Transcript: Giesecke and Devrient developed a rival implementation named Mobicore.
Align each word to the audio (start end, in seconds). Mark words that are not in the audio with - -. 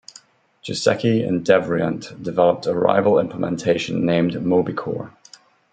Giesecke 0.63 1.23
and 1.27 1.45
Devrient 1.45 2.23
developed 2.23 2.65
a 2.65 2.73
rival 2.73 3.19
implementation 3.19 4.03
named 4.03 4.31
Mobicore. 4.33 5.11